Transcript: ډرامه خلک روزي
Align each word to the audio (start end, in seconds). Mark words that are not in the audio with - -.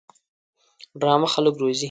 ډرامه 0.99 1.27
خلک 1.33 1.53
روزي 1.61 1.79